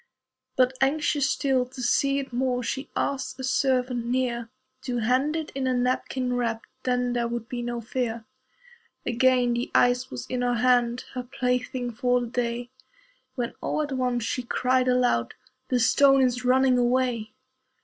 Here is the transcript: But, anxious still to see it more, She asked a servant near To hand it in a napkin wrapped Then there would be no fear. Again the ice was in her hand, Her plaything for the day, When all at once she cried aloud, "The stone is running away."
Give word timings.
But, 0.55 0.75
anxious 0.81 1.29
still 1.29 1.63
to 1.67 1.81
see 1.83 2.17
it 2.17 2.33
more, 2.33 2.63
She 2.63 2.89
asked 2.95 3.39
a 3.39 3.43
servant 3.43 4.05
near 4.07 4.49
To 4.81 4.97
hand 4.97 5.35
it 5.35 5.51
in 5.53 5.67
a 5.67 5.75
napkin 5.75 6.33
wrapped 6.33 6.65
Then 6.85 7.13
there 7.13 7.27
would 7.27 7.47
be 7.47 7.61
no 7.61 7.81
fear. 7.81 8.25
Again 9.05 9.53
the 9.53 9.69
ice 9.75 10.09
was 10.09 10.25
in 10.25 10.41
her 10.41 10.55
hand, 10.55 11.05
Her 11.13 11.21
plaything 11.21 11.91
for 11.91 12.19
the 12.19 12.25
day, 12.25 12.71
When 13.35 13.53
all 13.61 13.83
at 13.83 13.91
once 13.91 14.23
she 14.23 14.41
cried 14.41 14.87
aloud, 14.87 15.35
"The 15.67 15.79
stone 15.79 16.23
is 16.23 16.43
running 16.43 16.79
away." 16.79 17.33